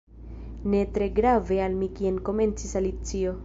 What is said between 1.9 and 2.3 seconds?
kien"